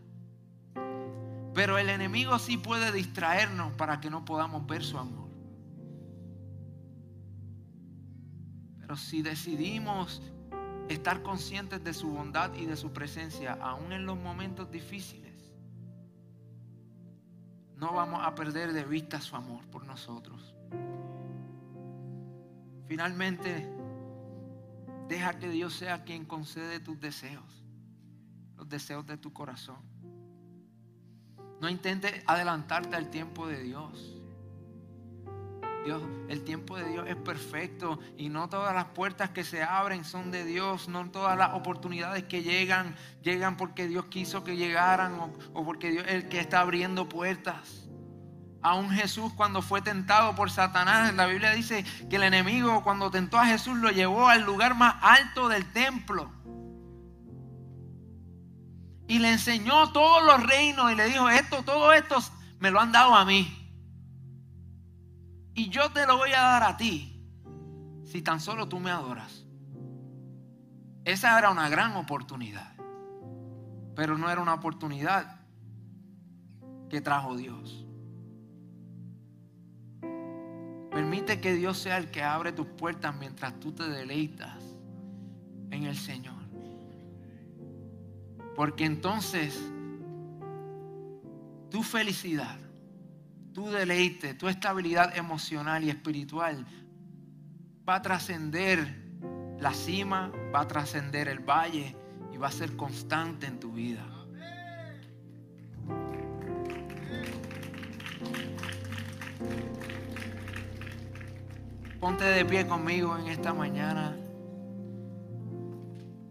[1.52, 5.28] Pero el enemigo sí puede distraernos para que no podamos ver su amor.
[8.78, 10.22] Pero si decidimos
[10.88, 15.23] estar conscientes de su bondad y de su presencia, aún en los momentos difíciles,
[17.84, 20.54] no vamos a perder de vista su amor por nosotros.
[22.88, 23.74] Finalmente,
[25.08, 27.64] Deja que Dios sea quien concede tus deseos,
[28.56, 29.76] los deseos de tu corazón.
[31.60, 34.22] No intentes adelantarte al tiempo de Dios.
[35.84, 40.04] Dios, el tiempo de Dios es perfecto y no todas las puertas que se abren
[40.04, 45.14] son de Dios, no todas las oportunidades que llegan llegan porque Dios quiso que llegaran
[45.20, 47.84] o, o porque Dios es el que está abriendo puertas.
[48.62, 53.38] Aún Jesús cuando fue tentado por Satanás, la Biblia dice que el enemigo cuando tentó
[53.38, 56.32] a Jesús lo llevó al lugar más alto del templo.
[59.06, 62.16] Y le enseñó todos los reinos y le dijo, esto, todo esto
[62.58, 63.63] me lo han dado a mí.
[65.54, 67.22] Y yo te lo voy a dar a ti
[68.04, 69.44] si tan solo tú me adoras.
[71.04, 72.72] Esa era una gran oportunidad.
[73.94, 75.40] Pero no era una oportunidad
[76.88, 77.84] que trajo Dios.
[80.90, 84.62] Permite que Dios sea el que abre tus puertas mientras tú te deleitas
[85.70, 86.34] en el Señor.
[88.54, 89.60] Porque entonces
[91.70, 92.56] tu felicidad,
[93.54, 96.66] tu deleite, tu estabilidad emocional y espiritual
[97.88, 99.04] va a trascender
[99.60, 101.96] la cima, va a trascender el valle
[102.32, 104.04] y va a ser constante en tu vida.
[112.00, 114.16] Ponte de pie conmigo en esta mañana.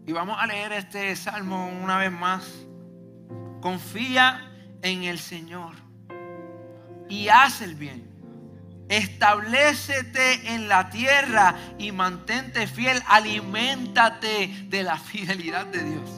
[0.06, 2.66] Y vamos a leer este salmo una vez más.
[3.62, 4.52] Confía
[4.82, 5.83] en el Señor
[7.08, 8.14] y haz el bien.
[8.88, 13.02] Establecete en la tierra y mantente fiel.
[13.08, 16.10] Aliméntate de la fidelidad de Dios.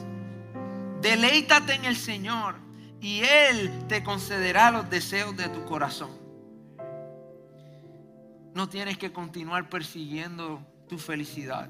[1.01, 2.55] Deleítate en el Señor
[2.99, 6.11] y Él te concederá los deseos de tu corazón.
[8.53, 11.69] No tienes que continuar persiguiendo tu felicidad.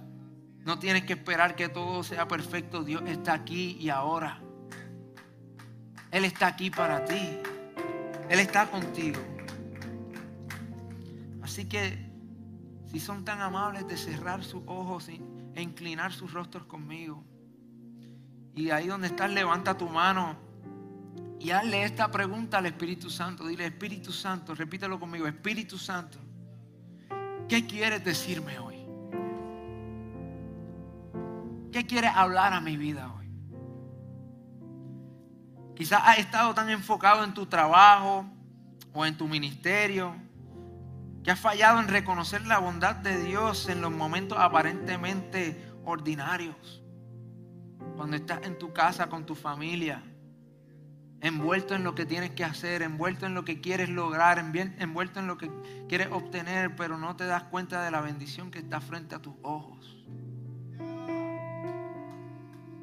[0.63, 2.83] No tienes que esperar que todo sea perfecto.
[2.83, 4.41] Dios está aquí y ahora.
[6.11, 7.39] Él está aquí para ti.
[8.29, 9.19] Él está contigo.
[11.41, 12.07] Así que
[12.91, 17.23] si son tan amables de cerrar sus ojos e inclinar sus rostros conmigo.
[18.55, 20.35] Y ahí donde estás, levanta tu mano
[21.39, 23.45] y hazle esta pregunta al Espíritu Santo.
[23.45, 26.17] Dile, Espíritu Santo, repítelo conmigo, Espíritu Santo.
[27.47, 28.75] ¿Qué quieres decirme hoy?
[31.71, 33.16] ¿Qué quieres hablar a mi vida hoy?
[35.77, 38.25] Quizás has estado tan enfocado en tu trabajo
[38.93, 40.15] o en tu ministerio
[41.23, 46.81] que has fallado en reconocer la bondad de Dios en los momentos aparentemente ordinarios.
[47.95, 50.01] Cuando estás en tu casa con tu familia
[51.21, 55.27] envuelto en lo que tienes que hacer, envuelto en lo que quieres lograr, envuelto en
[55.27, 55.51] lo que
[55.87, 59.35] quieres obtener, pero no te das cuenta de la bendición que está frente a tus
[59.43, 59.96] ojos.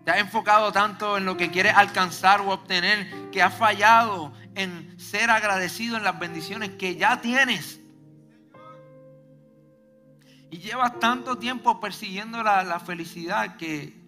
[0.04, 4.98] Te has enfocado tanto en lo que quieres alcanzar o obtener que has fallado en
[5.00, 7.80] ser agradecido en las bendiciones que ya tienes.
[10.50, 13.98] Y llevas tanto tiempo persiguiendo la, felicidad que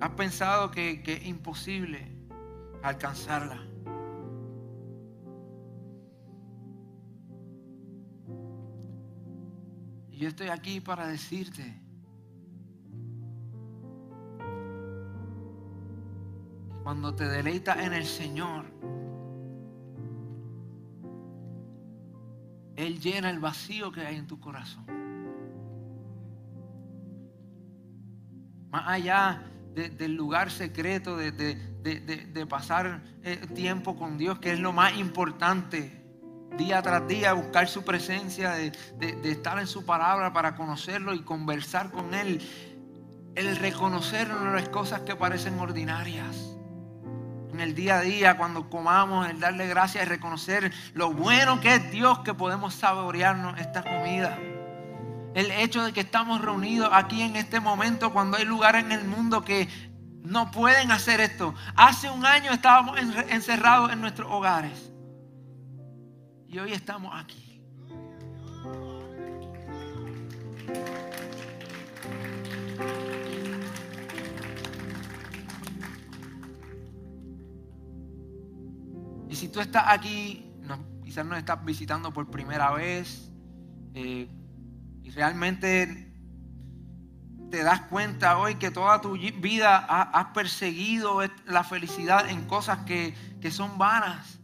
[0.00, 2.12] has pensado que, que es imposible
[2.82, 3.62] alcanzarla.
[10.10, 11.81] Y yo estoy aquí para decirte
[16.82, 18.64] cuando te deleitas en el Señor,
[22.76, 24.86] Él llena el vacío que hay en tu corazón.
[28.70, 34.96] Más allá del lugar secreto, de, pasar eh, tiempo con Dios, que es lo más
[34.96, 36.00] importante.
[36.56, 38.72] Día tras día, buscar su presencia, de,
[39.24, 42.42] estar en su palabra para conocerlo y conversar con Él.
[43.34, 46.51] El reconocer las cosas que parecen ordinarias
[47.52, 51.74] en el día a día, cuando comamos, el darle gracias y reconocer lo bueno que
[51.74, 54.38] es Dios que podemos saborearnos esta comida.
[55.34, 59.04] El hecho de que estamos reunidos aquí en este momento cuando hay lugares en el
[59.04, 59.68] mundo que
[60.22, 61.54] no pueden hacer esto.
[61.74, 62.98] Hace un año estábamos
[63.28, 64.92] encerrados en nuestros hogares
[66.48, 67.51] y hoy estamos aquí.
[79.42, 80.48] Si tú estás aquí,
[81.02, 83.28] quizás nos estás visitando por primera vez
[83.92, 84.28] eh,
[85.02, 86.14] y realmente
[87.50, 93.16] te das cuenta hoy que toda tu vida has perseguido la felicidad en cosas que,
[93.40, 94.38] que son vanas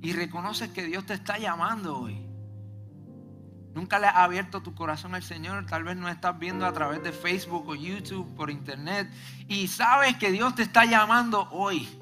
[0.00, 2.26] y reconoces que Dios te está llamando hoy.
[3.74, 5.66] Nunca le has abierto tu corazón al Señor.
[5.66, 9.12] Tal vez no estás viendo a través de Facebook o YouTube, por internet.
[9.46, 11.97] Y sabes que Dios te está llamando hoy.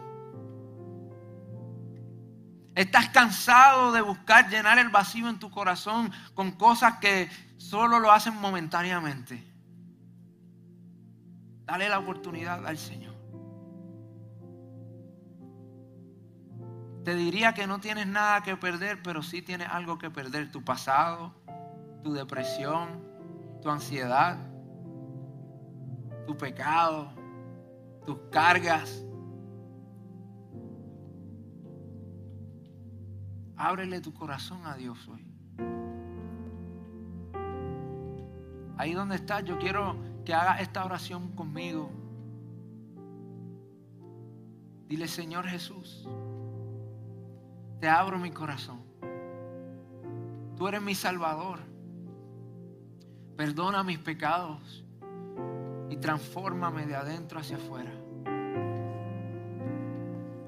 [2.77, 8.13] Estás cansado de buscar llenar el vacío en tu corazón con cosas que solo lo
[8.13, 9.43] hacen momentáneamente.
[11.65, 13.15] Dale la oportunidad al Señor.
[17.03, 20.53] Te diría que no tienes nada que perder, pero sí tienes algo que perder.
[20.53, 21.33] Tu pasado,
[22.05, 23.03] tu depresión,
[23.63, 24.37] tu ansiedad,
[26.27, 27.11] tu pecado,
[28.05, 29.06] tus cargas.
[33.57, 35.25] Ábrele tu corazón a Dios hoy.
[38.77, 41.91] Ahí donde estás, yo quiero que hagas esta oración conmigo.
[44.89, 46.07] Dile, Señor Jesús,
[47.81, 48.81] te abro mi corazón.
[50.57, 51.61] Tú eres mi Salvador.
[53.37, 54.85] Perdona mis pecados
[55.91, 57.93] y transfórmame de adentro hacia afuera.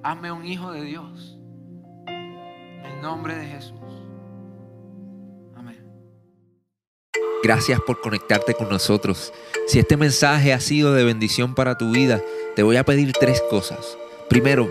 [0.02, 1.38] Hazme un hijo de Dios
[3.03, 3.72] nombre de Jesús.
[5.57, 5.85] Amén.
[7.43, 9.33] Gracias por conectarte con nosotros.
[9.66, 12.20] Si este mensaje ha sido de bendición para tu vida,
[12.57, 13.99] te voy a pedir tres cosas.
[14.29, 14.70] Primero,